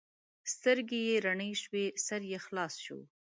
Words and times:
سترګې 0.53 0.99
یې 1.07 1.15
رڼې 1.25 1.51
شوې؛ 1.61 1.85
سر 2.05 2.21
یې 2.31 2.39
خلاص 2.45 2.73
شو. 2.85 2.99